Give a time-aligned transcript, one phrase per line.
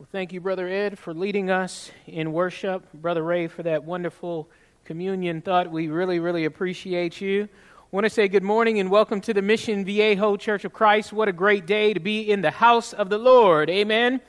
[0.00, 2.90] Well, thank you, Brother Ed, for leading us in worship.
[2.94, 4.48] Brother Ray, for that wonderful
[4.86, 5.70] communion thought.
[5.70, 7.42] We really, really appreciate you.
[7.42, 11.12] I want to say good morning and welcome to the Mission Viejo Church of Christ.
[11.12, 13.68] What a great day to be in the house of the Lord.
[13.68, 14.22] Amen.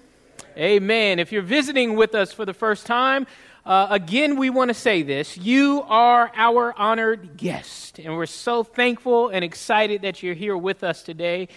[0.57, 1.19] Amen.
[1.19, 3.25] If you're visiting with us for the first time,
[3.65, 5.37] uh, again, we want to say this.
[5.37, 10.83] You are our honored guest, and we're so thankful and excited that you're here with
[10.83, 11.47] us today.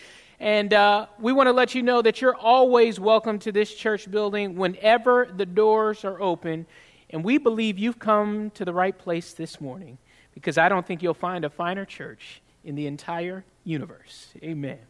[0.44, 4.10] And uh, we want to let you know that you're always welcome to this church
[4.10, 6.66] building whenever the doors are open.
[7.08, 9.96] And we believe you've come to the right place this morning
[10.34, 14.34] because I don't think you'll find a finer church in the entire universe.
[14.42, 14.80] Amen.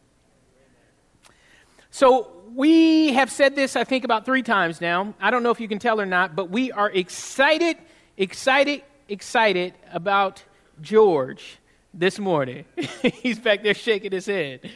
[1.93, 5.15] So, we have said this, I think, about three times now.
[5.21, 7.77] I don't know if you can tell or not, but we are excited,
[8.17, 10.43] excited, excited about
[10.81, 11.59] George
[11.93, 12.65] this morning.
[13.03, 14.69] He's back there shaking his head.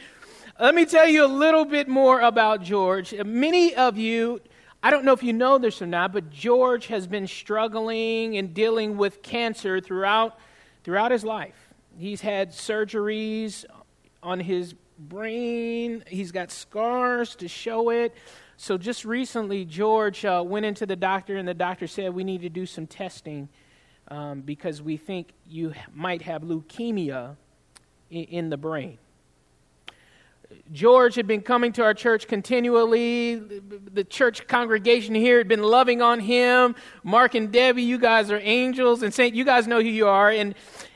[0.61, 3.13] Let me tell you a little bit more about George.
[3.23, 4.41] Many of you,
[4.83, 8.53] I don't know if you know this or not, but George has been struggling and
[8.53, 10.37] dealing with cancer throughout,
[10.83, 11.55] throughout his life.
[11.97, 13.63] He's had surgeries
[14.21, 18.13] on his brain, he's got scars to show it.
[18.57, 22.41] So, just recently, George uh, went into the doctor, and the doctor said, We need
[22.41, 23.47] to do some testing
[24.09, 27.37] um, because we think you might have leukemia
[28.09, 28.97] in, in the brain.
[30.71, 33.35] George had been coming to our church continually.
[33.35, 36.75] The church congregation here had been loving on him.
[37.03, 39.03] Mark and Debbie, you guys are angels.
[39.03, 40.29] And Saint, you guys know who you are.
[40.29, 40.55] And,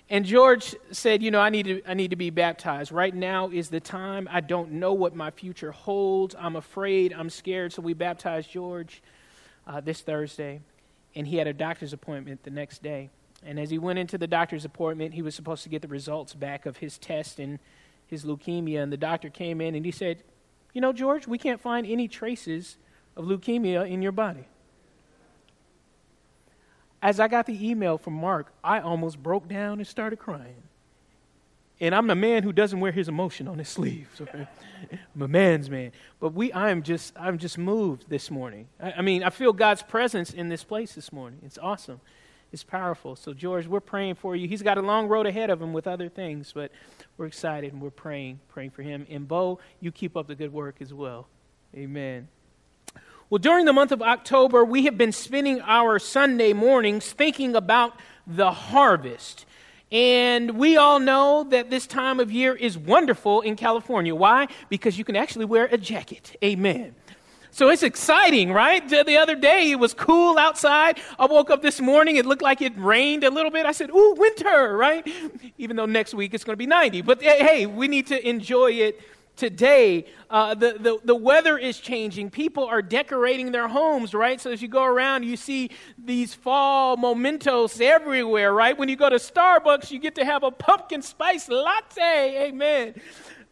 [0.09, 2.91] and George said, You know, I need, to, I need to be baptized.
[2.91, 4.27] Right now is the time.
[4.31, 6.35] I don't know what my future holds.
[6.37, 7.13] I'm afraid.
[7.13, 7.73] I'm scared.
[7.73, 9.01] So we baptized George
[9.67, 10.61] uh, this Thursday.
[11.15, 13.09] And he had a doctor's appointment the next day.
[13.45, 16.33] And as he went into the doctor's appointment, he was supposed to get the results
[16.33, 17.39] back of his test.
[17.39, 17.59] And
[18.07, 20.23] his leukemia, and the doctor came in and he said,
[20.73, 22.77] You know, George, we can't find any traces
[23.15, 24.45] of leukemia in your body.
[27.01, 30.63] As I got the email from Mark, I almost broke down and started crying.
[31.79, 34.21] And I'm a man who doesn't wear his emotion on his sleeves.
[34.21, 34.47] Okay?
[35.15, 35.91] I'm a man's man.
[36.19, 38.67] But we, I am just, I'm just moved this morning.
[38.79, 41.39] I, I mean, I feel God's presence in this place this morning.
[41.43, 41.99] It's awesome
[42.53, 43.15] is powerful.
[43.15, 44.47] So, George, we're praying for you.
[44.47, 46.71] He's got a long road ahead of him with other things, but
[47.17, 49.05] we're excited and we're praying, praying for him.
[49.09, 51.27] And, Bo, you keep up the good work as well.
[51.75, 52.27] Amen.
[53.29, 57.99] Well, during the month of October, we have been spending our Sunday mornings thinking about
[58.27, 59.47] the harvest.
[59.91, 64.13] And we all know that this time of year is wonderful in California.
[64.13, 64.47] Why?
[64.69, 66.35] Because you can actually wear a jacket.
[66.43, 66.95] Amen.
[67.53, 68.87] So it's exciting, right?
[68.89, 70.99] The other day it was cool outside.
[71.19, 73.67] I woke up this morning, it looked like it rained a little bit.
[73.67, 75.07] I said, Ooh, winter, right?
[75.59, 77.03] Even though next week it's going to be 90.
[77.03, 78.99] But hey, we need to enjoy it
[79.35, 80.05] today.
[80.29, 82.31] Uh, the, the, the weather is changing.
[82.31, 84.41] People are decorating their homes, right?
[84.41, 85.69] So as you go around, you see
[86.03, 88.75] these fall mementos everywhere, right?
[88.75, 92.47] When you go to Starbucks, you get to have a pumpkin spice latte.
[92.47, 92.95] Amen.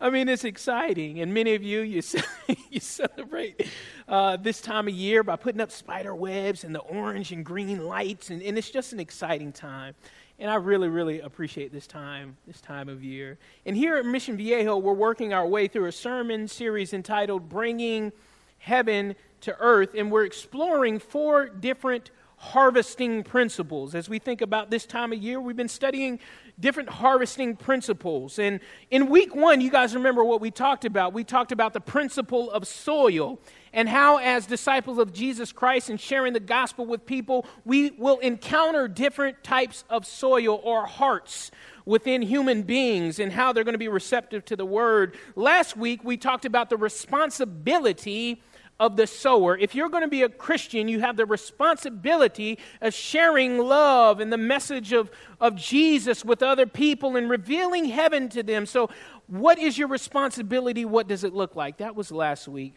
[0.01, 1.22] I mean, it's exciting.
[1.22, 2.01] And many of you, you,
[2.72, 3.67] you celebrate
[4.07, 7.85] uh, this time of year by putting up spider webs and the orange and green
[7.85, 8.31] lights.
[8.31, 9.94] And, and it's just an exciting time.
[10.39, 13.38] And I really, really appreciate this time, this time of year.
[13.63, 18.12] And here at Mission Viejo, we're working our way through a sermon series entitled Bringing
[18.57, 19.94] Heaven to Earth.
[19.95, 23.94] And we're exploring four different harvesting principles.
[23.94, 26.19] As we think about this time of year, we've been studying
[26.61, 28.39] different harvesting principles.
[28.39, 31.11] And in week one, you guys remember what we talked about.
[31.11, 33.39] We talked about the principle of soil
[33.73, 38.19] and how, as disciples of Jesus Christ and sharing the gospel with people, we will
[38.19, 41.51] encounter different types of soil or hearts
[41.85, 45.17] within human beings and how they're going to be receptive to the word.
[45.35, 48.41] Last week, we talked about the responsibility
[48.81, 49.56] of the sower.
[49.56, 54.34] If you're going to be a Christian, you have the responsibility of sharing love and
[54.34, 58.66] the message of, of Jesus with other people and revealing heaven to them.
[58.66, 58.90] So,
[59.28, 60.84] what is your responsibility?
[60.84, 61.78] What does it look like?
[61.78, 62.74] That was last week.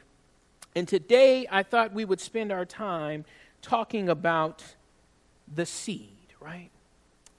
[0.76, 3.24] And today, I thought we would spend our time
[3.62, 4.62] talking about
[5.52, 6.68] the seed, right?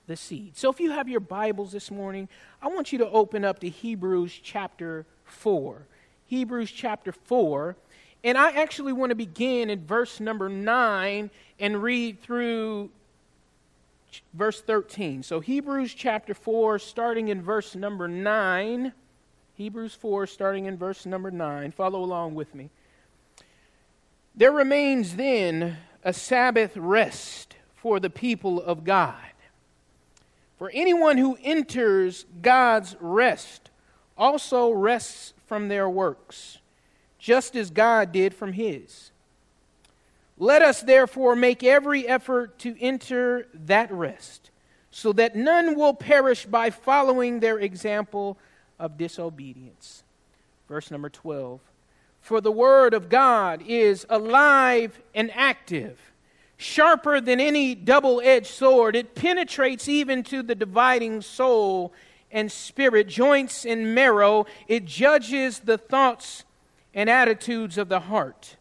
[0.08, 0.58] The seed.
[0.58, 2.28] So, if you have your Bibles this morning,
[2.64, 5.86] I want you to open up to Hebrews chapter 4.
[6.26, 7.76] Hebrews chapter 4.
[8.26, 11.30] And I actually want to begin in verse number 9
[11.60, 12.90] and read through
[14.34, 15.22] verse 13.
[15.22, 18.94] So, Hebrews chapter 4, starting in verse number 9.
[19.54, 21.72] Hebrews 4, starting in verse number 9.
[21.72, 22.72] Follow along with me.
[24.34, 29.14] There remains then a Sabbath rest for the people of God.
[30.58, 33.70] For anyone who enters God's rest
[34.18, 36.58] also rests from their works
[37.26, 39.10] just as God did from his.
[40.38, 44.52] Let us therefore make every effort to enter that rest,
[44.92, 48.38] so that none will perish by following their example
[48.78, 50.04] of disobedience.
[50.70, 51.62] Verse number 12
[52.22, 55.98] For the word of God is alive and active,
[56.58, 58.96] sharper than any double edged sword.
[58.96, 61.92] It penetrates even to the dividing soul
[62.32, 64.46] and spirit, joints and marrow.
[64.68, 66.44] It judges the thoughts
[66.96, 68.56] and attitudes of the heart.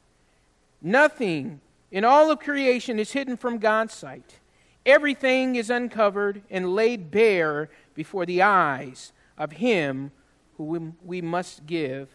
[0.82, 1.60] Nothing
[1.90, 4.40] in all of creation is hidden from God's sight.
[4.84, 10.10] Everything is uncovered and laid bare before the eyes of Him
[10.58, 12.08] who we must give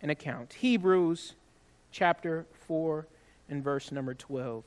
[0.00, 0.54] an account.
[0.54, 1.34] Hebrews
[1.92, 3.06] chapter 4
[3.48, 4.64] and verse number 12.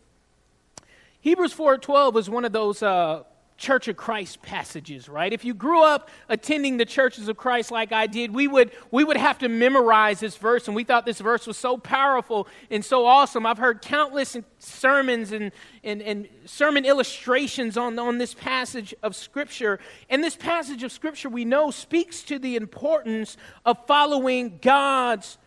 [1.20, 3.24] Hebrews 4:12 is one of those uh,
[3.58, 5.32] Church of Christ passages, right?
[5.32, 9.06] If you grew up attending the churches of Christ like I did, we would, we
[9.06, 12.84] would have to memorize this verse, and we thought this verse was so powerful and
[12.84, 13.46] so awesome.
[13.46, 15.54] I've heard countless sermons and,
[15.86, 19.80] and, and sermon illustrations on, on this passage of Scripture.
[20.10, 25.38] And this passage of Scripture, we know, speaks to the importance of following God's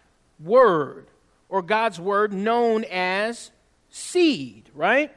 [0.41, 1.09] Word,
[1.51, 3.51] or God's Word known as
[3.91, 5.13] seed, right?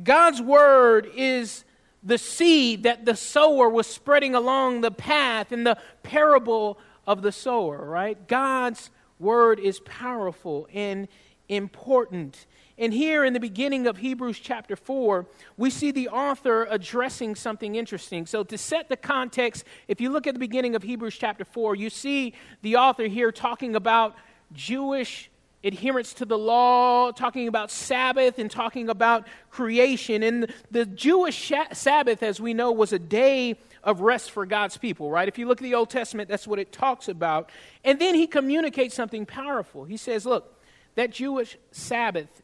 [0.00, 1.64] God's Word is
[2.06, 7.32] the seed that the sower was spreading along the path in the parable of the
[7.32, 8.28] sower, right?
[8.28, 11.08] God's word is powerful and
[11.48, 12.46] important.
[12.78, 15.26] And here in the beginning of Hebrews chapter 4,
[15.56, 18.26] we see the author addressing something interesting.
[18.26, 21.74] So, to set the context, if you look at the beginning of Hebrews chapter 4,
[21.74, 24.14] you see the author here talking about
[24.52, 25.30] Jewish
[25.64, 30.22] adherence to the law, talking about Sabbath, and talking about creation.
[30.22, 35.10] And the Jewish Sabbath, as we know, was a day of rest for God's people,
[35.10, 35.28] right?
[35.28, 37.50] If you look at the Old Testament, that's what it talks about.
[37.84, 39.84] And then he communicates something powerful.
[39.84, 40.60] He says, Look,
[40.94, 42.42] that Jewish Sabbath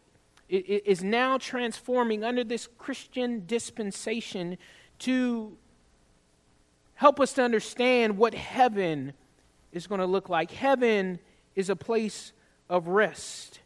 [0.49, 4.59] is now transforming under this Christian dispensation
[5.01, 5.57] to
[6.95, 9.15] help us to understand what heaven
[9.73, 10.51] is going to look like.
[10.51, 11.19] Heaven
[11.57, 12.33] is a place
[12.73, 13.61] of rest.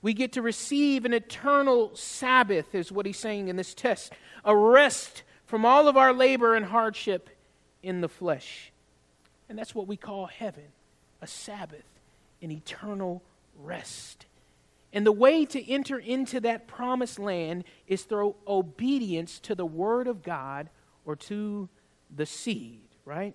[0.00, 4.12] We get to receive an eternal Sabbath, is what he's saying in this text
[4.44, 7.30] a rest from all of our labor and hardship
[7.82, 8.70] in the flesh.
[9.48, 10.64] And that's what we call heaven
[11.20, 11.84] a Sabbath,
[12.40, 13.22] an eternal
[13.58, 14.26] rest.
[14.92, 20.06] And the way to enter into that promised land is through obedience to the Word
[20.06, 20.70] of God
[21.04, 21.68] or to
[22.14, 23.34] the seed, right?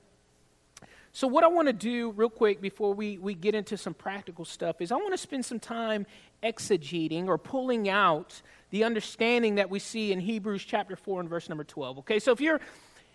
[1.12, 4.46] So, what I want to do real quick before we, we get into some practical
[4.46, 6.06] stuff is I want to spend some time
[6.44, 11.50] exegeting or pulling out the understanding that we see in Hebrews chapter 4 and verse
[11.50, 12.00] number 12.
[12.00, 12.62] Okay, so if you're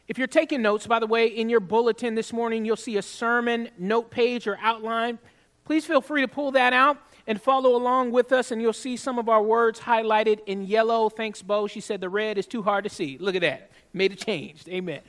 [0.09, 3.03] if you're taking notes, by the way, in your bulletin this morning, you'll see a
[3.03, 5.19] sermon note page or outline.
[5.65, 8.99] Please feel free to pull that out and follow along with us, and you'll see
[8.99, 11.09] some of our words highlighted in yellow.
[11.09, 11.67] Thanks, Bo.
[11.69, 13.17] She said the red is too hard to see.
[13.19, 14.67] Look at that made a change.
[14.69, 15.01] Amen.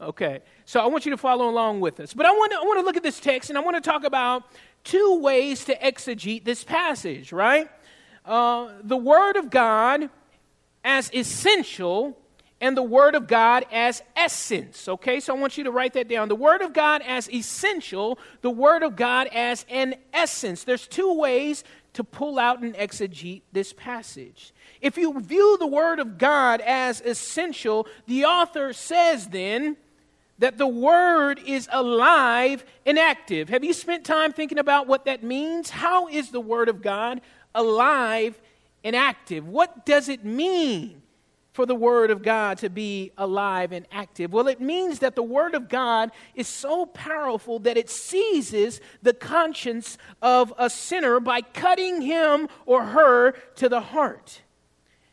[0.00, 0.40] Okay.
[0.64, 2.12] So I want you to follow along with us.
[2.12, 3.80] But I want to, I want to look at this text and I want to
[3.80, 4.42] talk about
[4.82, 7.70] two ways to exegete this passage, right?
[8.24, 10.10] Uh, the Word of God
[10.82, 12.18] as essential
[12.64, 14.88] and the Word of God as essence.
[14.88, 16.28] Okay, so I want you to write that down.
[16.28, 20.64] The Word of God as essential, the Word of God as an essence.
[20.64, 21.62] There's two ways
[21.92, 24.54] to pull out and exegete this passage.
[24.80, 29.76] If you view the Word of God as essential, the author says then
[30.38, 33.50] that the Word is alive and active.
[33.50, 35.68] Have you spent time thinking about what that means?
[35.68, 37.20] How is the Word of God
[37.54, 38.40] alive
[38.82, 39.46] and active?
[39.46, 41.02] What does it mean?
[41.54, 44.32] For the Word of God to be alive and active?
[44.32, 49.14] Well, it means that the Word of God is so powerful that it seizes the
[49.14, 54.42] conscience of a sinner by cutting him or her to the heart.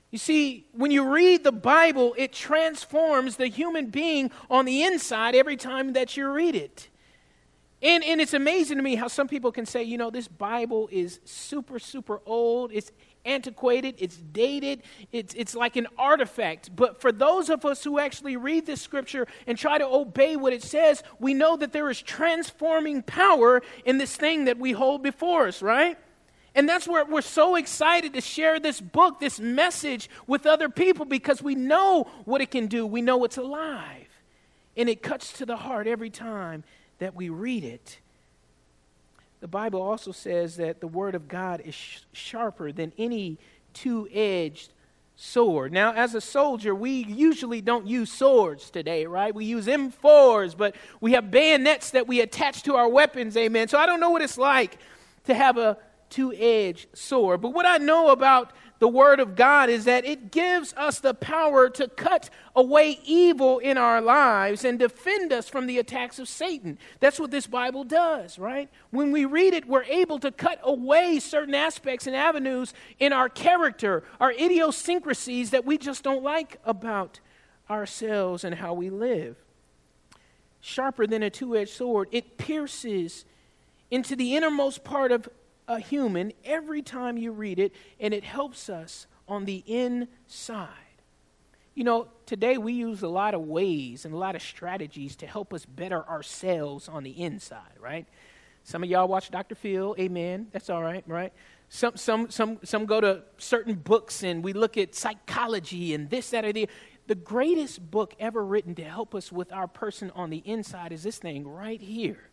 [0.09, 5.35] You see, when you read the Bible, it transforms the human being on the inside
[5.35, 6.89] every time that you read it.
[7.83, 10.89] And, and it's amazing to me how some people can say, you know, this Bible
[10.91, 12.71] is super, super old.
[12.73, 12.91] It's
[13.25, 16.75] antiquated, it's dated, it's, it's like an artifact.
[16.75, 20.53] But for those of us who actually read this scripture and try to obey what
[20.53, 25.03] it says, we know that there is transforming power in this thing that we hold
[25.03, 25.97] before us, right?
[26.53, 31.05] And that's where we're so excited to share this book, this message with other people
[31.05, 32.85] because we know what it can do.
[32.85, 34.07] We know it's alive.
[34.75, 36.63] And it cuts to the heart every time
[36.99, 37.99] that we read it.
[39.41, 43.39] The Bible also says that the Word of God is sh- sharper than any
[43.73, 44.71] two edged
[45.15, 45.73] sword.
[45.73, 49.33] Now, as a soldier, we usually don't use swords today, right?
[49.33, 53.67] We use M4s, but we have bayonets that we attach to our weapons, amen.
[53.67, 54.77] So I don't know what it's like
[55.25, 55.77] to have a
[56.09, 57.41] two edged sword.
[57.41, 61.13] But what I know about the Word of God is that it gives us the
[61.13, 66.27] power to cut away evil in our lives and defend us from the attacks of
[66.27, 66.79] Satan.
[66.99, 68.69] That's what this Bible does, right?
[68.89, 73.29] When we read it, we're able to cut away certain aspects and avenues in our
[73.29, 77.19] character, our idiosyncrasies that we just don't like about
[77.69, 79.37] ourselves and how we live.
[80.59, 83.25] Sharper than a two edged sword, it pierces
[83.91, 85.29] into the innermost part of
[85.67, 90.69] a human every time you read it, and it helps us on the inside.
[91.73, 95.27] You know, today we use a lot of ways and a lot of strategies to
[95.27, 98.05] help us better ourselves on the inside, right?
[98.63, 99.55] Some of y'all watch Dr.
[99.55, 100.47] Phil, amen.
[100.51, 101.31] That's all right, right?
[101.69, 106.29] Some, some, some, some go to certain books and we look at psychology and this,
[106.31, 106.67] that, or the.
[107.07, 111.03] The greatest book ever written to help us with our person on the inside is
[111.03, 112.29] this thing right here.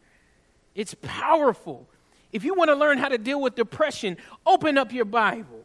[0.75, 1.89] It's powerful.
[2.33, 4.17] If you want to learn how to deal with depression,
[4.47, 5.65] open up your Bible.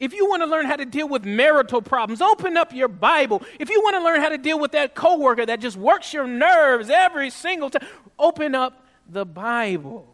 [0.00, 3.42] If you want to learn how to deal with marital problems, open up your Bible.
[3.58, 6.26] If you want to learn how to deal with that coworker that just works your
[6.26, 7.86] nerves every single time,
[8.18, 10.06] open up the Bible.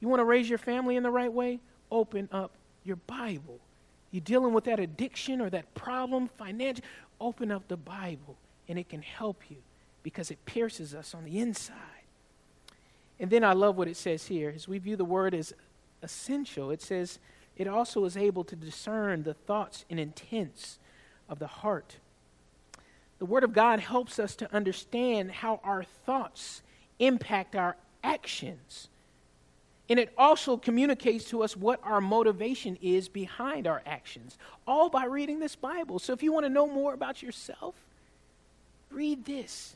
[0.00, 1.58] You want to raise your family in the right way?
[1.90, 2.52] Open up
[2.84, 3.58] your Bible.
[4.12, 6.84] You're dealing with that addiction or that problem, financial,
[7.20, 8.36] open up the Bible
[8.68, 9.56] and it can help you
[10.02, 11.76] because it pierces us on the inside.
[13.20, 14.52] And then I love what it says here.
[14.54, 15.52] As we view the word as
[16.02, 17.18] essential, it says
[17.56, 20.78] it also is able to discern the thoughts and intents
[21.28, 21.96] of the heart.
[23.18, 26.62] The Word of God helps us to understand how our thoughts
[27.00, 28.88] impact our actions.
[29.90, 35.06] And it also communicates to us what our motivation is behind our actions, all by
[35.06, 35.98] reading this Bible.
[35.98, 37.74] So if you want to know more about yourself,
[38.90, 39.74] read this,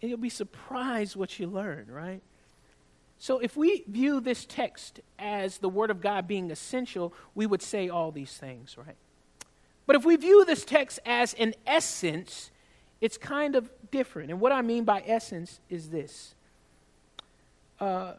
[0.00, 2.20] and you'll be surprised what you learn, right?
[3.18, 7.62] So, if we view this text as the Word of God being essential, we would
[7.62, 8.96] say all these things, right?
[9.86, 12.50] But if we view this text as an essence,
[13.00, 14.30] it's kind of different.
[14.30, 16.34] And what I mean by essence is this.
[17.80, 18.14] Uh,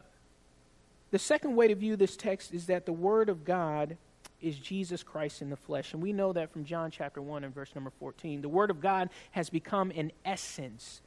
[1.10, 3.96] the second way to view this text is that the Word of God
[4.40, 5.92] is Jesus Christ in the flesh.
[5.92, 8.40] And we know that from John chapter 1 and verse number 14.
[8.40, 11.00] The Word of God has become an essence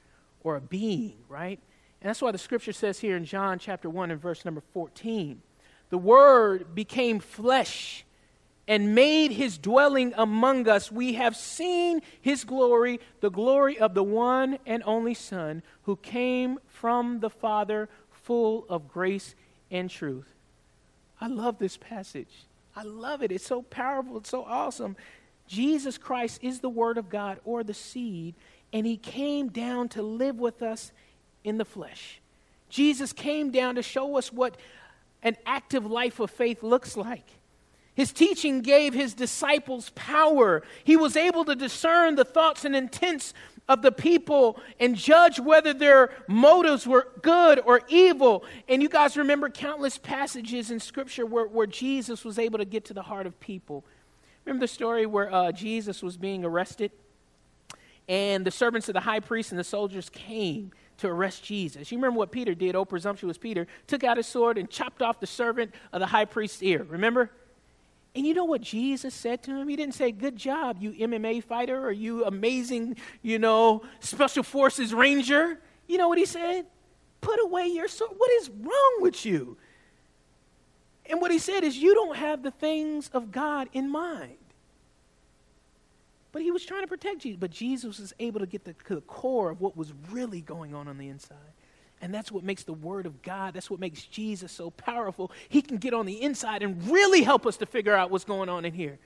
[0.43, 1.59] or a being, right?
[2.01, 5.41] And that's why the scripture says here in John chapter 1 and verse number 14
[5.91, 8.05] the Word became flesh
[8.65, 10.89] and made his dwelling among us.
[10.89, 16.59] We have seen his glory, the glory of the one and only Son who came
[16.67, 19.35] from the Father, full of grace
[19.69, 20.29] and truth.
[21.19, 22.45] I love this passage.
[22.73, 23.33] I love it.
[23.33, 24.17] It's so powerful.
[24.17, 24.95] It's so awesome.
[25.45, 28.35] Jesus Christ is the Word of God or the seed,
[28.71, 30.93] and he came down to live with us
[31.43, 32.21] in the flesh.
[32.69, 34.55] Jesus came down to show us what
[35.23, 37.25] an active life of faith looks like.
[37.93, 40.63] His teaching gave his disciples power.
[40.83, 43.33] He was able to discern the thoughts and intents
[43.67, 48.45] of the people and judge whether their motives were good or evil.
[48.67, 52.85] And you guys remember countless passages in Scripture where, where Jesus was able to get
[52.85, 53.83] to the heart of people.
[54.45, 56.91] Remember the story where uh, Jesus was being arrested?
[58.07, 60.71] And the servants of the high priest and the soldiers came
[61.01, 61.91] to arrest Jesus.
[61.91, 65.19] You remember what Peter did, oh presumptuous Peter, took out his sword and chopped off
[65.19, 66.83] the servant of the high priest's ear.
[66.83, 67.31] Remember?
[68.13, 69.67] And you know what Jesus said to him?
[69.67, 74.93] He didn't say, Good job, you MMA fighter, or you amazing, you know, special forces
[74.93, 75.59] ranger.
[75.87, 76.65] You know what he said?
[77.21, 78.11] Put away your sword.
[78.17, 79.57] What is wrong with you?
[81.09, 84.35] And what he said is, You don't have the things of God in mind.
[86.31, 87.39] But he was trying to protect Jesus.
[87.39, 90.87] But Jesus was able to get the, the core of what was really going on
[90.87, 91.37] on the inside.
[92.01, 95.31] And that's what makes the Word of God, that's what makes Jesus so powerful.
[95.49, 98.49] He can get on the inside and really help us to figure out what's going
[98.49, 98.97] on in here.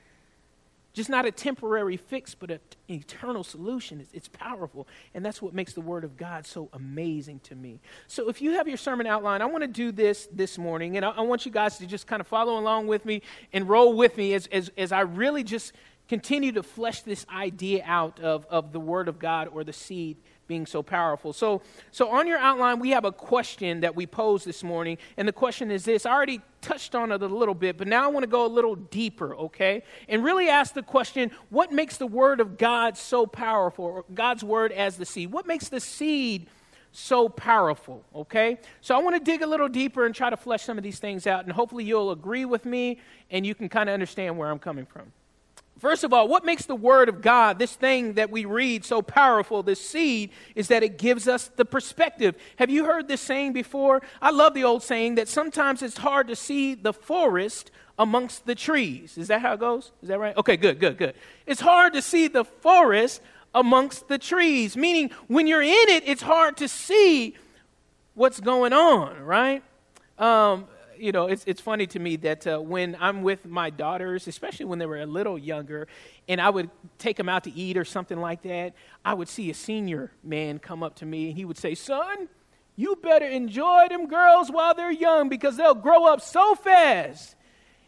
[0.93, 3.99] Just not a temporary fix, but an eternal solution.
[3.99, 4.87] It's, it's, powerful.
[5.13, 7.81] And that's what makes the Word of God so amazing to me.
[8.07, 10.95] So if you have your sermon outline, I want to do this this morning.
[10.95, 13.67] And I, I want you guys to just kind of follow along with me and
[13.67, 15.73] roll with me as, as, as I really just
[16.07, 20.17] continue to flesh this idea out of, of the Word of God or the seed
[20.47, 21.33] being so powerful.
[21.33, 25.27] So, so on your outline, we have a question that we posed this morning, and
[25.27, 26.05] the question is this.
[26.05, 28.47] I already touched on it a little bit, but now I want to go a
[28.47, 29.83] little deeper, okay?
[30.07, 34.71] And really ask the question what makes the Word of God so powerful, God's Word
[34.71, 35.31] as the seed?
[35.31, 36.47] What makes the seed
[36.91, 38.57] so powerful, okay?
[38.81, 40.99] So I want to dig a little deeper and try to flesh some of these
[40.99, 42.99] things out, and hopefully you'll agree with me
[43.31, 45.11] and you can kind of understand where I'm coming from.
[45.79, 49.01] First of all, what makes the Word of God, this thing that we read, so
[49.01, 52.35] powerful, this seed, is that it gives us the perspective.
[52.55, 54.01] Have you heard this saying before?
[54.21, 58.55] I love the old saying that sometimes it's hard to see the forest amongst the
[58.55, 59.17] trees.
[59.17, 59.91] Is that how it goes?
[60.01, 60.35] Is that right?
[60.37, 61.13] Okay, good, good, good.
[61.45, 63.21] It's hard to see the forest
[63.53, 67.35] amongst the trees, meaning when you're in it, it's hard to see
[68.13, 69.63] what's going on, right?
[70.17, 70.67] Um,
[70.97, 74.65] you know, it's, it's funny to me that uh, when I'm with my daughters, especially
[74.65, 75.87] when they were a little younger,
[76.27, 78.73] and I would take them out to eat or something like that,
[79.03, 82.27] I would see a senior man come up to me and he would say, Son,
[82.75, 87.35] you better enjoy them girls while they're young because they'll grow up so fast.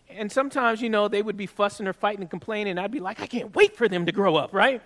[0.10, 3.02] And sometimes, you know, they would be fussing or fighting and complaining, and I'd be
[3.02, 4.82] like, I can't wait for them to grow up, right?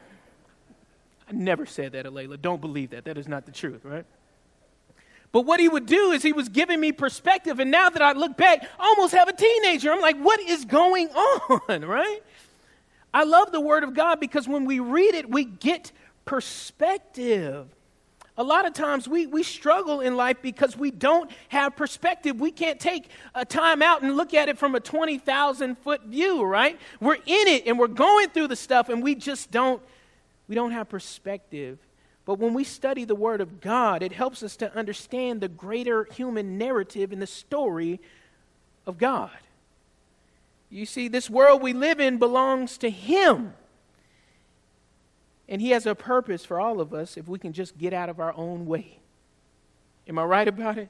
[1.29, 2.41] I never said that, Alayla.
[2.41, 3.05] Don't believe that.
[3.05, 4.05] That is not the truth, right?
[5.31, 7.59] But what he would do is he was giving me perspective.
[7.59, 9.91] And now that I look back, I almost have a teenager.
[9.91, 11.07] I'm like, what is going
[11.69, 12.19] on, right?
[13.13, 15.91] I love the Word of God because when we read it, we get
[16.25, 17.67] perspective.
[18.37, 22.39] A lot of times we, we struggle in life because we don't have perspective.
[22.39, 26.43] We can't take a time out and look at it from a 20,000 foot view,
[26.43, 26.79] right?
[26.99, 29.81] We're in it and we're going through the stuff and we just don't,
[30.47, 31.77] we don't have perspective.
[32.31, 36.05] But when we study the Word of God, it helps us to understand the greater
[36.05, 37.99] human narrative in the story
[38.85, 39.35] of God.
[40.69, 43.53] You see, this world we live in belongs to Him.
[45.49, 48.07] And He has a purpose for all of us if we can just get out
[48.07, 48.99] of our own way.
[50.07, 50.87] Am I right about it?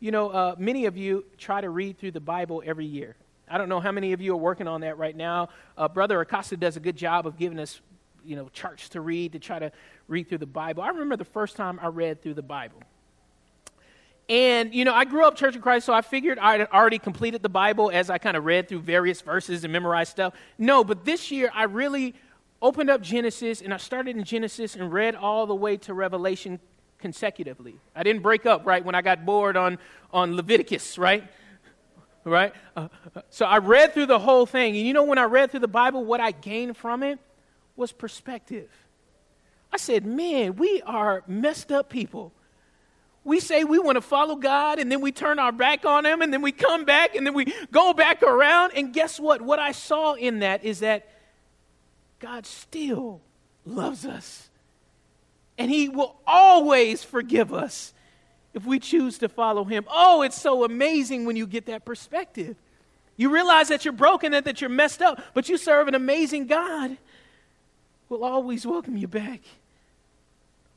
[0.00, 3.16] You know, uh, many of you try to read through the Bible every year.
[3.50, 5.50] I don't know how many of you are working on that right now.
[5.76, 7.82] Uh, Brother Acosta does a good job of giving us,
[8.24, 9.72] you know, charts to read to try to
[10.12, 10.82] read through the Bible.
[10.82, 12.80] I remember the first time I read through the Bible.
[14.28, 16.98] And, you know, I grew up Church of Christ, so I figured I had already
[16.98, 20.34] completed the Bible as I kind of read through various verses and memorized stuff.
[20.58, 22.14] No, but this year I really
[22.60, 26.60] opened up Genesis and I started in Genesis and read all the way to Revelation
[26.98, 27.76] consecutively.
[27.96, 29.78] I didn't break up, right, when I got bored on,
[30.12, 31.24] on Leviticus, right?
[32.24, 32.54] Right?
[32.76, 32.88] Uh,
[33.30, 34.76] so I read through the whole thing.
[34.76, 37.18] And you know, when I read through the Bible, what I gained from it
[37.76, 38.70] was perspective.
[39.72, 42.32] I said, man, we are messed up people.
[43.24, 46.22] We say we want to follow God, and then we turn our back on Him,
[46.22, 48.72] and then we come back, and then we go back around.
[48.74, 49.40] And guess what?
[49.40, 51.08] What I saw in that is that
[52.18, 53.20] God still
[53.64, 54.50] loves us.
[55.56, 57.94] And He will always forgive us
[58.54, 59.86] if we choose to follow Him.
[59.88, 62.56] Oh, it's so amazing when you get that perspective.
[63.16, 66.46] You realize that you're broken and that you're messed up, but you serve an amazing
[66.46, 66.96] God
[68.08, 69.40] will always welcome you back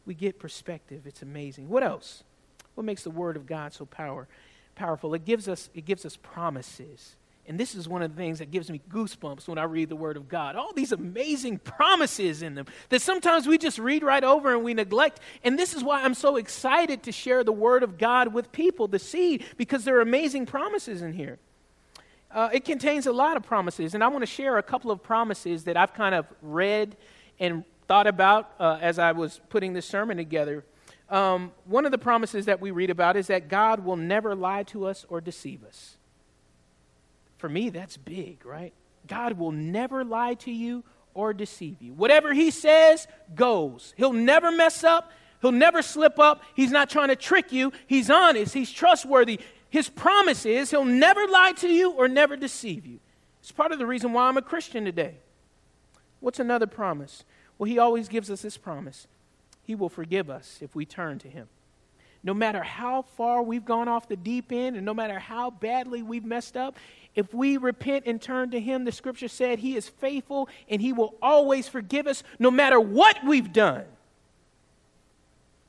[0.05, 1.05] we get perspective.
[1.05, 1.69] It's amazing.
[1.69, 2.23] What else?
[2.75, 4.27] What makes the Word of God so power,
[4.75, 5.13] powerful?
[5.13, 7.15] It gives us, it gives us promises.
[7.47, 9.95] And this is one of the things that gives me goosebumps when I read the
[9.95, 10.55] Word of God.
[10.55, 14.73] All these amazing promises in them that sometimes we just read right over and we
[14.73, 15.19] neglect.
[15.43, 18.87] And this is why I'm so excited to share the Word of God with people,
[18.87, 21.37] the seed, because there are amazing promises in here.
[22.31, 25.01] Uh, it contains a lot of promises, and I want to share a couple of
[25.01, 26.97] promises that I've kind of read
[27.39, 30.63] and thought about uh, as I was putting this sermon together.
[31.09, 34.63] Um, one of the promises that we read about is that God will never lie
[34.63, 35.97] to us or deceive us.
[37.37, 38.73] For me, that's big, right?
[39.07, 41.93] God will never lie to you or deceive you.
[41.93, 43.93] Whatever He says goes.
[43.97, 46.41] He'll never mess up, He'll never slip up.
[46.55, 49.39] He's not trying to trick you, He's honest, He's trustworthy.
[49.69, 52.99] His promise is He'll never lie to you or never deceive you.
[53.41, 55.17] It's part of the reason why I'm a Christian today.
[56.19, 57.23] What's another promise?
[57.57, 59.07] Well, He always gives us this promise
[59.63, 61.47] He will forgive us if we turn to Him.
[62.23, 66.01] No matter how far we've gone off the deep end and no matter how badly
[66.01, 66.75] we've messed up,
[67.13, 70.91] if we repent and turn to Him, the scripture said He is faithful and He
[70.91, 73.85] will always forgive us no matter what we've done.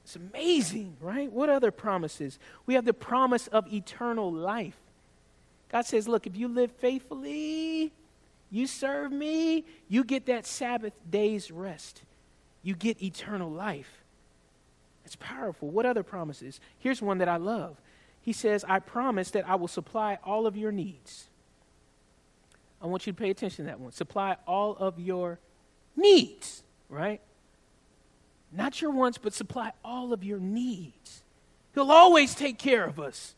[0.06, 1.30] It's amazing, right?
[1.30, 2.38] What other promises?
[2.64, 4.76] We have the promise of eternal life.
[5.68, 7.92] God says, Look, if you live faithfully,
[8.50, 12.02] you serve me, you get that Sabbath day's rest.
[12.62, 14.04] You get eternal life.
[15.04, 15.70] It's powerful.
[15.70, 16.60] What other promises?
[16.78, 17.76] Here's one that I love.
[18.20, 21.28] He says, I promise that I will supply all of your needs.
[22.82, 23.92] I want you to pay attention to that one.
[23.92, 25.38] Supply all of your
[25.96, 27.20] needs, right?
[28.52, 31.22] Not your wants, but supply all of your needs.
[31.74, 33.34] He'll always take care of us.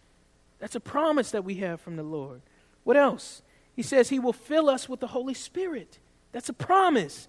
[0.59, 2.41] That's a promise that we have from the Lord.
[2.85, 3.43] What else?
[3.79, 6.01] He says he will fill us with the Holy Spirit.
[6.33, 7.29] That's a promise.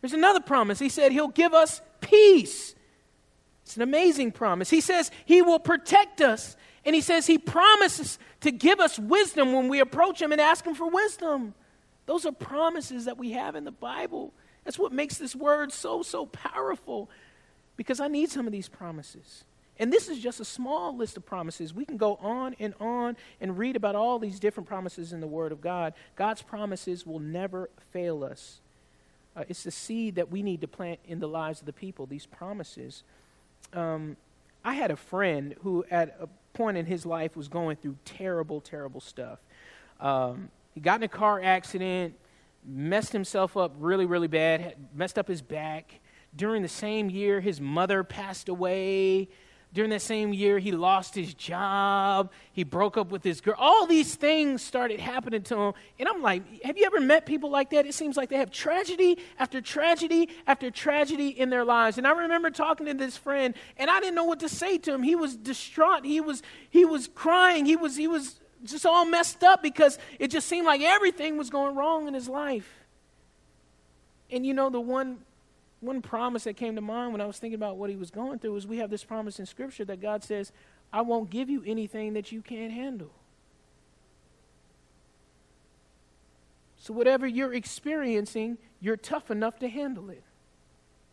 [0.00, 0.78] There's another promise.
[0.78, 2.74] He said he'll give us peace.
[3.64, 4.70] It's an amazing promise.
[4.70, 6.56] He says he will protect us.
[6.86, 10.64] And he says he promises to give us wisdom when we approach him and ask
[10.64, 11.52] him for wisdom.
[12.06, 14.32] Those are promises that we have in the Bible.
[14.64, 17.10] That's what makes this word so, so powerful
[17.76, 19.44] because I need some of these promises.
[19.78, 21.74] And this is just a small list of promises.
[21.74, 25.26] We can go on and on and read about all these different promises in the
[25.26, 25.94] Word of God.
[26.14, 28.60] God's promises will never fail us.
[29.36, 32.06] Uh, it's the seed that we need to plant in the lives of the people,
[32.06, 33.02] these promises.
[33.72, 34.16] Um,
[34.64, 38.60] I had a friend who, at a point in his life, was going through terrible,
[38.60, 39.40] terrible stuff.
[40.00, 42.14] Um, he got in a car accident,
[42.64, 46.00] messed himself up really, really bad, messed up his back.
[46.36, 49.28] During the same year, his mother passed away.
[49.74, 52.30] During that same year, he lost his job.
[52.52, 53.56] He broke up with his girl.
[53.58, 55.74] All these things started happening to him.
[55.98, 57.84] And I'm like, have you ever met people like that?
[57.84, 61.98] It seems like they have tragedy after tragedy after tragedy in their lives.
[61.98, 64.94] And I remember talking to this friend, and I didn't know what to say to
[64.94, 65.02] him.
[65.02, 66.04] He was distraught.
[66.04, 67.66] He was, he was crying.
[67.66, 71.50] He was, he was just all messed up because it just seemed like everything was
[71.50, 72.72] going wrong in his life.
[74.30, 75.18] And you know, the one
[75.84, 78.38] one promise that came to mind when I was thinking about what he was going
[78.38, 80.52] through is we have this promise in Scripture that God says,
[80.92, 83.10] I won't give you anything that you can't handle.
[86.76, 90.22] So, whatever you're experiencing, you're tough enough to handle it.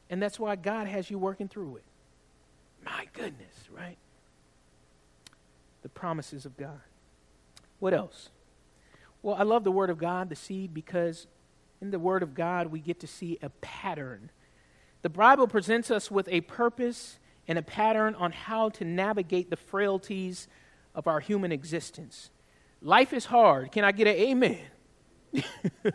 [0.10, 1.84] And that's why God has you working through it.
[2.84, 3.98] My goodness, right?
[5.82, 6.82] The promises of God.
[7.80, 8.30] What else?
[9.24, 11.28] Well, I love the Word of God, the seed, because
[11.82, 14.30] in the Word of God we get to see a pattern
[15.02, 19.56] the Bible presents us with a purpose and a pattern on how to navigate the
[19.56, 20.48] frailties
[20.94, 22.30] of our human existence.
[22.82, 23.72] Life is hard.
[23.72, 24.60] Can I get an amen?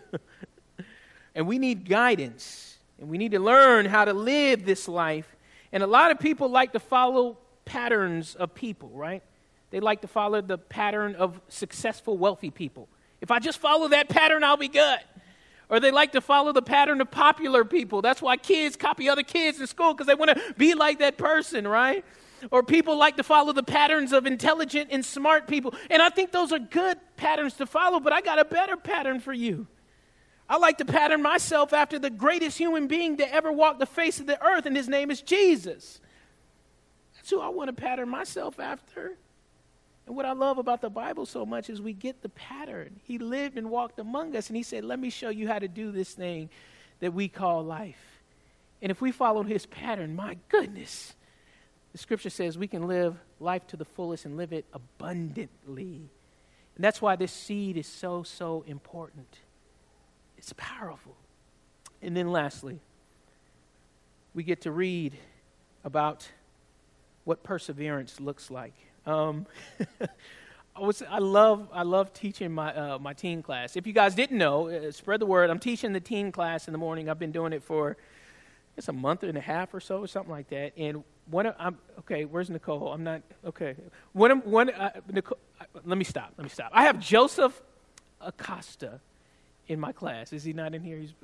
[1.34, 5.36] and we need guidance, and we need to learn how to live this life.
[5.72, 9.22] And a lot of people like to follow patterns of people, right?
[9.70, 12.88] They like to follow the pattern of successful, wealthy people.
[13.20, 14.98] If I just follow that pattern, I'll be good.
[15.68, 18.00] Or they like to follow the pattern of popular people.
[18.00, 21.18] That's why kids copy other kids in school because they want to be like that
[21.18, 22.04] person, right?
[22.50, 25.74] Or people like to follow the patterns of intelligent and smart people.
[25.90, 29.20] And I think those are good patterns to follow, but I got a better pattern
[29.20, 29.66] for you.
[30.48, 34.20] I like to pattern myself after the greatest human being to ever walk the face
[34.20, 35.98] of the earth, and his name is Jesus.
[37.16, 39.16] That's who I want to pattern myself after.
[40.06, 43.00] And what I love about the Bible so much is we get the pattern.
[43.02, 45.68] He lived and walked among us, and He said, Let me show you how to
[45.68, 46.48] do this thing
[47.00, 48.20] that we call life.
[48.80, 51.14] And if we follow His pattern, my goodness,
[51.92, 56.10] the scripture says we can live life to the fullest and live it abundantly.
[56.74, 59.38] And that's why this seed is so, so important.
[60.36, 61.16] It's powerful.
[62.02, 62.80] And then lastly,
[64.34, 65.16] we get to read
[65.84, 66.28] about
[67.24, 68.74] what perseverance looks like.
[69.06, 69.46] Um,
[70.76, 73.76] I, was, I love I love teaching my uh, my teen class.
[73.76, 75.48] If you guys didn't know, uh, spread the word.
[75.48, 77.08] I'm teaching the teen class in the morning.
[77.08, 77.96] I've been doing it for
[78.76, 80.72] it's a month and a half or so, or something like that.
[80.76, 82.24] And one, I'm okay.
[82.24, 82.92] Where's Nicole?
[82.92, 83.74] I'm not okay.
[84.12, 84.70] One, one.
[84.70, 86.32] Uh, Nicole, uh, let me stop.
[86.36, 86.70] Let me stop.
[86.72, 87.60] I have Joseph
[88.20, 89.00] Acosta
[89.68, 90.32] in my class.
[90.32, 90.98] Is he not in here?
[90.98, 91.14] He's.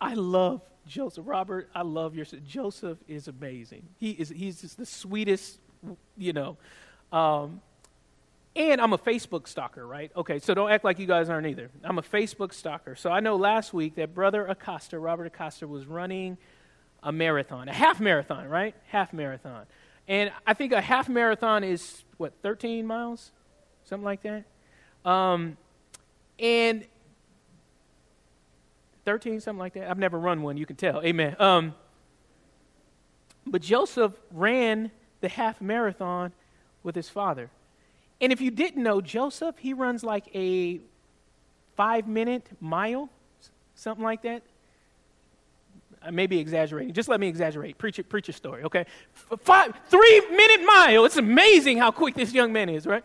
[0.00, 1.24] I love Joseph.
[1.26, 3.88] Robert, I love your Joseph is amazing.
[3.98, 4.28] He is.
[4.28, 5.58] He's just the sweetest
[6.16, 6.56] you know.
[7.12, 7.60] Um,
[8.56, 10.10] and I'm a Facebook stalker, right?
[10.16, 11.70] Okay, so don't act like you guys aren't either.
[11.84, 12.96] I'm a Facebook stalker.
[12.96, 16.36] So I know last week that Brother Acosta, Robert Acosta, was running
[17.02, 18.74] a marathon, a half marathon, right?
[18.88, 19.66] Half marathon.
[20.08, 23.30] And I think a half marathon is, what, 13 miles?
[23.84, 24.44] Something like that?
[25.08, 25.56] Um,
[26.38, 26.84] and
[29.04, 29.88] 13, something like that.
[29.88, 31.00] I've never run one, you can tell.
[31.02, 31.36] Amen.
[31.38, 31.74] Um,
[33.46, 36.32] but Joseph ran the half marathon
[36.82, 37.50] with his father.
[38.20, 40.80] And if you didn't know, Joseph, he runs like a
[41.76, 43.08] five minute mile,
[43.74, 44.42] something like that.
[46.02, 46.94] I may be exaggerating.
[46.94, 47.76] Just let me exaggerate.
[47.76, 48.86] Preach, it, preach a story, okay?
[49.40, 51.04] Five, three minute mile.
[51.04, 53.04] It's amazing how quick this young man is, right?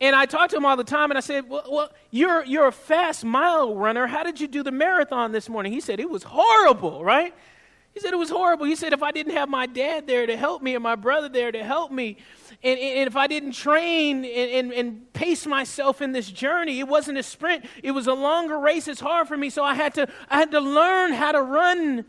[0.00, 2.66] And I talk to him all the time, and I said, well, well, you're, you're
[2.66, 4.06] a fast mile runner.
[4.06, 5.72] How did you do the marathon this morning?
[5.72, 7.34] He said, It was horrible, right?
[7.94, 8.66] He said it was horrible.
[8.66, 11.28] He said if I didn't have my dad there to help me and my brother
[11.28, 12.16] there to help me,
[12.62, 16.88] and, and if I didn't train and, and, and, pace myself in this journey, it
[16.88, 17.64] wasn't a sprint.
[17.84, 18.88] It was a longer race.
[18.88, 19.48] It's hard for me.
[19.48, 22.04] So I had to, I had to learn how to run,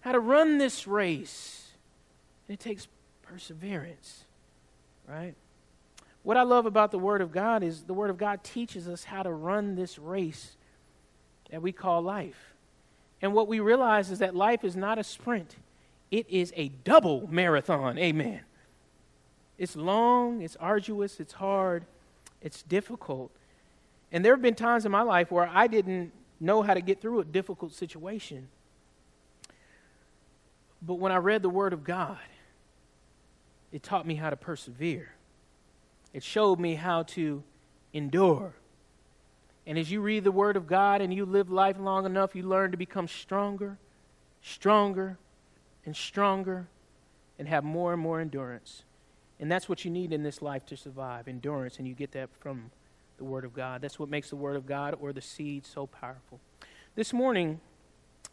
[0.00, 1.72] how to run this race.
[2.46, 2.86] And it takes
[3.22, 4.24] perseverance,
[5.08, 5.34] right?
[6.22, 9.02] What I love about the Word of God is the Word of God teaches us
[9.02, 10.56] how to run this race
[11.50, 12.55] that we call life.
[13.22, 15.56] And what we realize is that life is not a sprint,
[16.10, 17.98] it is a double marathon.
[17.98, 18.40] Amen.
[19.58, 21.84] It's long, it's arduous, it's hard,
[22.42, 23.30] it's difficult.
[24.12, 27.00] And there have been times in my life where I didn't know how to get
[27.00, 28.48] through a difficult situation.
[30.82, 32.18] But when I read the Word of God,
[33.72, 35.12] it taught me how to persevere.
[36.12, 37.42] It showed me how to
[37.92, 38.54] endure.
[39.66, 42.44] And as you read the Word of God and you live life long enough, you
[42.44, 43.78] learn to become stronger,
[44.40, 45.18] stronger,
[45.84, 46.68] and stronger,
[47.38, 48.84] and have more and more endurance.
[49.40, 52.30] And that's what you need in this life to survive endurance, and you get that
[52.38, 52.70] from
[53.18, 53.80] the Word of God.
[53.80, 56.40] That's what makes the Word of God or the seed so powerful.
[56.94, 57.60] This morning,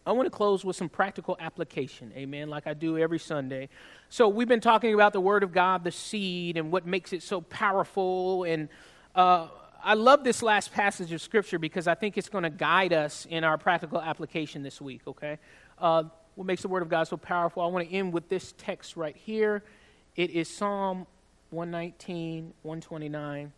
[0.06, 3.70] I want to close with some practical application, amen, like I do every Sunday.
[4.10, 7.24] So, we've been talking about the Word of God, the seed, and what makes it
[7.24, 8.44] so powerful.
[8.44, 8.70] And
[9.16, 9.48] uh,
[9.86, 13.28] I love this last passage of Scripture because I think it's going to guide us
[13.30, 15.40] in our practical application this week, okay?
[15.78, 16.04] Uh,
[16.36, 17.62] what makes the Word of God so powerful?
[17.62, 19.62] I want to end with this text right here.
[20.16, 21.06] It is Psalm
[21.50, 23.52] 119, 129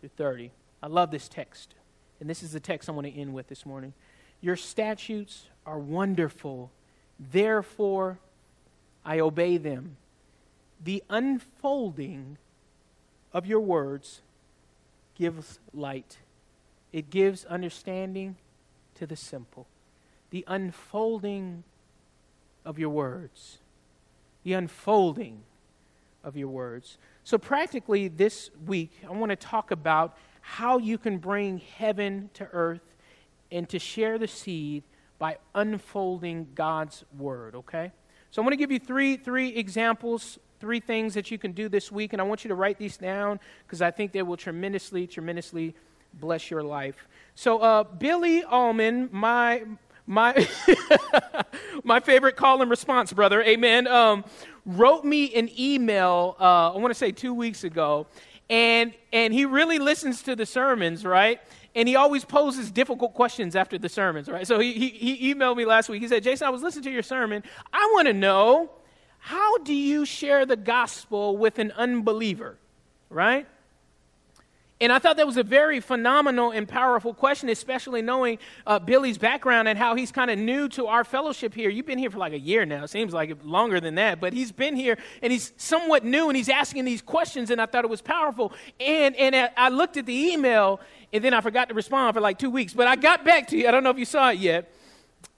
[0.00, 0.50] through 30.
[0.82, 1.74] I love this text.
[2.20, 3.92] And this is the text I want to end with this morning.
[4.40, 6.70] Your statutes are wonderful.
[7.20, 8.18] Therefore,
[9.04, 9.98] I obey them.
[10.82, 12.38] The unfolding
[13.34, 14.22] of your words
[15.16, 16.18] gives light,
[16.92, 18.36] it gives understanding
[18.94, 19.66] to the simple.
[20.30, 21.64] The unfolding
[22.64, 23.58] of your words.
[24.44, 25.42] The unfolding
[26.22, 26.98] of your words.
[27.24, 32.48] So, practically, this week, I want to talk about how you can bring heaven to
[32.52, 32.94] earth
[33.50, 34.82] and to share the seed
[35.18, 37.92] by unfolding God's word, okay?
[38.30, 41.68] So I'm going to give you three three examples, three things that you can do
[41.68, 44.36] this week and I want you to write these down because I think they will
[44.36, 45.74] tremendously tremendously
[46.14, 47.06] bless your life.
[47.34, 49.64] So uh, Billy Allman, my
[50.06, 50.48] my
[51.84, 54.24] my favorite call and response brother, amen, um,
[54.64, 58.06] wrote me an email uh, I want to say 2 weeks ago
[58.48, 61.40] and and he really listens to the sermons, right?
[61.76, 64.46] and he always poses difficult questions after the sermons, right?
[64.46, 66.00] So he, he, he emailed me last week.
[66.00, 67.42] He said, Jason, I was listening to your sermon.
[67.70, 68.70] I want to know
[69.26, 72.56] how do you share the gospel with an unbeliever,
[73.10, 73.44] right?
[74.80, 79.18] And I thought that was a very phenomenal and powerful question, especially knowing uh, Billy's
[79.18, 81.68] background and how he's kind of new to our fellowship here.
[81.68, 82.86] You've been here for like a year now.
[82.86, 86.48] Seems like longer than that, but he's been here and he's somewhat new and he's
[86.48, 88.52] asking these questions, and I thought it was powerful.
[88.78, 90.78] And, and I looked at the email
[91.12, 93.56] and then I forgot to respond for like two weeks, but I got back to
[93.56, 93.66] you.
[93.66, 94.70] I don't know if you saw it yet.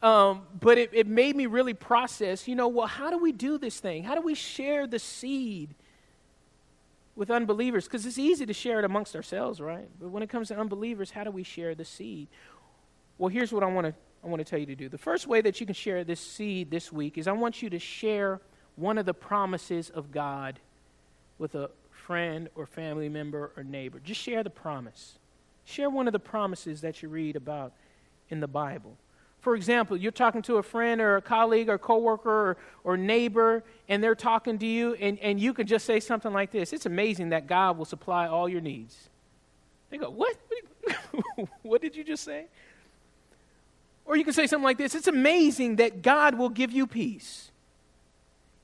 [0.01, 3.59] Um, but it, it made me really process, you know, well, how do we do
[3.59, 4.05] this thing?
[4.05, 5.75] How do we share the seed?
[7.19, 9.89] with unbelievers because it's easy to share it amongst ourselves, right?
[10.01, 12.29] But when it comes to unbelievers, how do we share the seed?
[13.19, 14.89] Well, here's what I want to I want to tell you to do.
[14.89, 17.71] The first way that you can share this seed this week is I want you
[17.71, 18.41] to share
[18.77, 20.59] one of the promises of God
[21.39, 24.01] with a friend or family member or neighbor.
[24.03, 25.19] Just share the promise.
[25.65, 27.73] Share one of the promises that you read about
[28.29, 28.97] in the Bible.
[29.41, 33.63] For example, you're talking to a friend or a colleague or coworker or, or neighbor,
[33.89, 36.87] and they're talking to you, and, and you can just say something like this It's
[36.87, 39.09] amazing that God will supply all your needs.
[39.91, 40.37] They go, What?
[41.63, 42.47] what did you just say?
[44.05, 47.51] Or you can say something like this It's amazing that God will give you peace.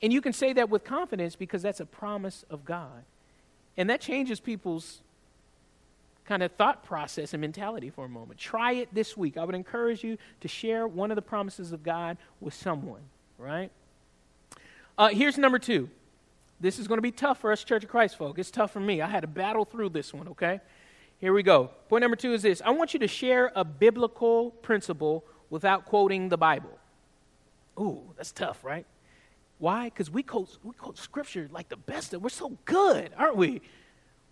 [0.02, 3.04] And you can say that with confidence because that's a promise of God.
[3.76, 5.00] And that changes people's
[6.24, 8.38] kind of thought process and mentality for a moment.
[8.38, 9.37] Try it this week.
[9.37, 13.02] I would encourage you to share one of the promises of God with someone,
[13.38, 13.70] right?
[14.96, 15.90] Uh, here's number two.
[16.60, 18.38] This is going to be tough for us Church of Christ folk.
[18.38, 19.02] It's tough for me.
[19.02, 20.60] I had to battle through this one, okay?
[21.18, 21.70] Here we go.
[21.88, 26.28] Point number two is this I want you to share a biblical principle without quoting
[26.28, 26.78] the Bible.
[27.78, 28.87] Ooh, that's tough, right?
[29.58, 29.84] Why?
[29.84, 33.62] Because we quote, we quote scripture like the best of We're so good, aren't we?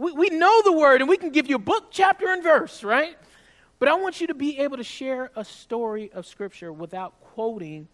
[0.03, 2.83] We, we know the word and we can give you a book, chapter, and verse,
[2.83, 3.17] right?
[3.79, 7.87] But I want you to be able to share a story of Scripture without quoting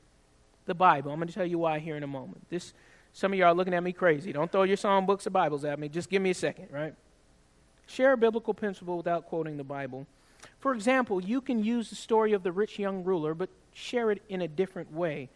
[0.64, 1.12] the Bible.
[1.12, 2.48] I'm going to tell you why here in a moment.
[2.48, 2.72] This,
[3.12, 4.32] some of y'all are looking at me crazy.
[4.32, 5.90] Don't throw your song books or Bibles at me.
[5.90, 6.94] Just give me a second, right?
[7.86, 10.06] Share a biblical principle without quoting the Bible.
[10.60, 14.22] For example, you can use the story of the rich young ruler, but share it
[14.30, 15.28] in a different way.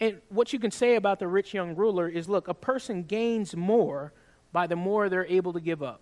[0.00, 3.54] And what you can say about the rich young ruler is look, a person gains
[3.54, 4.12] more
[4.52, 6.00] by the more they're able to give up.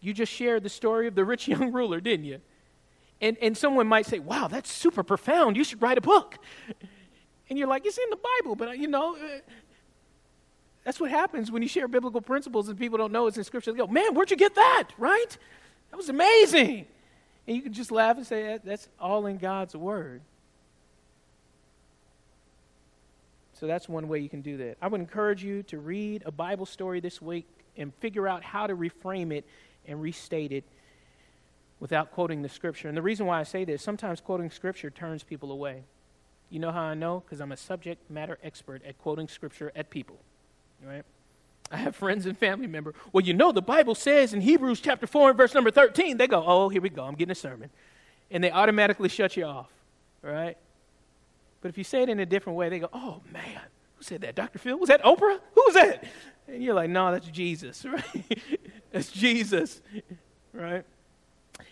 [0.00, 2.40] You just shared the story of the rich young ruler, didn't you?
[3.20, 5.56] And, and someone might say, wow, that's super profound.
[5.56, 6.38] You should write a book.
[7.48, 9.40] And you're like, it's in the Bible, but uh, you know, uh,
[10.84, 13.72] that's what happens when you share biblical principles and people don't know it's in Scripture.
[13.72, 14.88] They go, man, where'd you get that?
[14.96, 15.36] Right?
[15.90, 16.86] That was amazing.
[17.46, 20.22] And you can just laugh and say, that's all in God's Word.
[23.54, 24.78] So that's one way you can do that.
[24.80, 28.66] I would encourage you to read a Bible story this week and figure out how
[28.66, 29.44] to reframe it
[29.86, 30.64] and restated
[31.78, 32.88] without quoting the scripture.
[32.88, 35.84] And the reason why I say this, sometimes quoting scripture turns people away.
[36.50, 37.22] You know how I know?
[37.24, 40.18] Because I'm a subject matter expert at quoting scripture at people.
[40.84, 41.04] Right?
[41.70, 42.94] I have friends and family members.
[43.12, 46.26] Well, you know, the Bible says in Hebrews chapter 4 and verse number 13, they
[46.26, 47.70] go, oh, here we go, I'm getting a sermon.
[48.30, 49.70] And they automatically shut you off,
[50.22, 50.56] right?
[51.60, 53.60] But if you say it in a different way, they go, oh, man,
[53.96, 54.34] who said that?
[54.34, 54.58] Dr.
[54.58, 54.78] Phil?
[54.78, 55.38] Was that Oprah?
[55.54, 56.04] Who was that?
[56.48, 58.58] And you're like, no, that's Jesus, right?
[58.92, 59.80] that's Jesus,
[60.52, 60.84] right?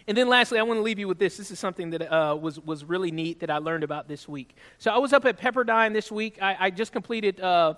[0.06, 1.36] And then lastly, I want to leave you with this.
[1.36, 4.54] This is something that uh, was, was really neat that I learned about this week.
[4.78, 6.38] So I was up at Pepperdine this week.
[6.40, 7.74] I, I just completed uh,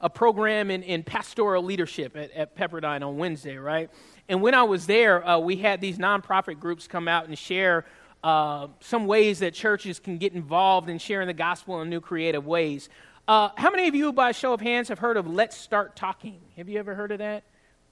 [0.00, 3.90] a program in, in pastoral leadership at, at, Pepperdine on Wednesday, right?
[4.28, 7.84] And when I was there, uh, we had these nonprofit groups come out and share
[8.22, 12.46] uh, some ways that churches can get involved in sharing the gospel in new creative
[12.46, 12.88] ways.
[13.26, 16.40] Uh, how many of you, by show of hands, have heard of Let's Start Talking?
[16.56, 17.44] Have you ever heard of that?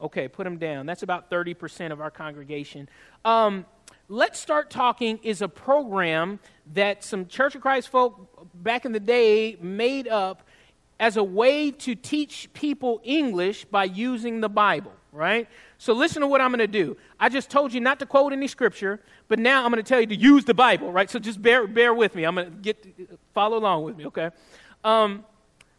[0.02, 0.84] Okay, put them down.
[0.84, 2.88] That's about 30% of our congregation.
[3.24, 3.64] Um,
[4.08, 6.40] Let's Start Talking is a program
[6.74, 10.42] that some Church of Christ folk back in the day made up
[10.98, 15.48] as a way to teach people English by using the Bible, right?
[15.78, 16.96] So listen to what I'm going to do.
[17.18, 20.00] I just told you not to quote any scripture, but now I'm going to tell
[20.00, 21.08] you to use the Bible, right?
[21.08, 22.24] So just bear, bear with me.
[22.24, 22.86] I'm going to get
[23.32, 24.30] follow along with me, okay?
[24.84, 25.24] Um,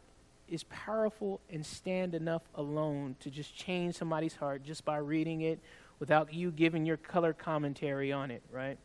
[0.49, 5.61] is powerful and stand enough alone to just change somebody's heart just by reading it
[5.99, 8.79] without you giving your color commentary on it, right?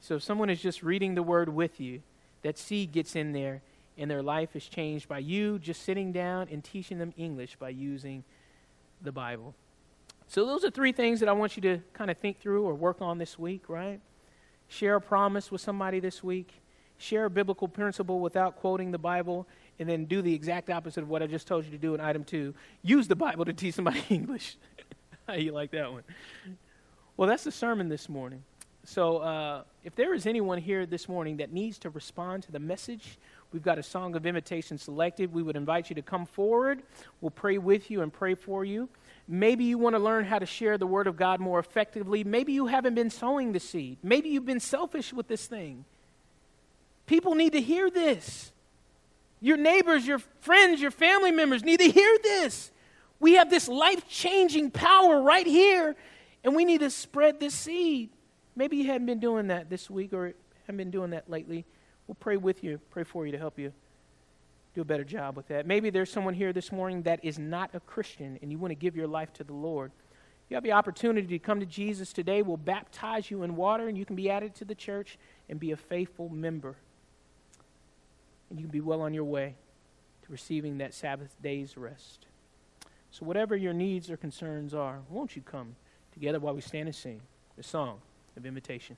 [0.00, 2.02] So if someone is just reading the Word with you,
[2.42, 3.62] that seed gets in there
[3.98, 7.70] and their life is changed by you just sitting down and teaching them English by
[7.70, 8.24] using
[9.02, 9.54] the Bible.
[10.28, 12.74] So, those are three things that I want you to kind of think through or
[12.74, 14.00] work on this week, right?
[14.68, 16.52] Share a promise with somebody this week,
[16.98, 19.46] share a biblical principle without quoting the Bible,
[19.78, 22.00] and then do the exact opposite of what I just told you to do in
[22.00, 22.54] item two.
[22.82, 24.56] Use the Bible to teach somebody English.
[25.28, 26.02] How you like that one?
[27.16, 28.42] Well, that's the sermon this morning.
[28.84, 32.60] So, uh, if there is anyone here this morning that needs to respond to the
[32.60, 33.18] message,
[33.56, 35.32] We've got a song of invitation selected.
[35.32, 36.82] We would invite you to come forward.
[37.22, 38.90] We'll pray with you and pray for you.
[39.26, 42.22] Maybe you want to learn how to share the Word of God more effectively.
[42.22, 43.96] Maybe you haven't been sowing the seed.
[44.02, 45.86] Maybe you've been selfish with this thing.
[47.06, 48.52] People need to hear this.
[49.40, 52.70] Your neighbors, your friends, your family members need to hear this.
[53.20, 55.96] We have this life changing power right here,
[56.44, 58.10] and we need to spread this seed.
[58.54, 60.34] Maybe you hadn't been doing that this week or
[60.66, 61.64] haven't been doing that lately.
[62.06, 63.72] We'll pray with you, pray for you to help you
[64.74, 65.66] do a better job with that.
[65.66, 68.76] Maybe there's someone here this morning that is not a Christian and you want to
[68.76, 69.90] give your life to the Lord.
[70.48, 72.42] You have the opportunity to come to Jesus today.
[72.42, 75.72] We'll baptize you in water and you can be added to the church and be
[75.72, 76.76] a faithful member.
[78.50, 79.54] And you can be well on your way
[80.24, 82.26] to receiving that Sabbath day's rest.
[83.10, 85.74] So, whatever your needs or concerns are, won't you come
[86.12, 87.22] together while we stand and sing
[87.56, 87.98] the song
[88.36, 88.96] of invitation?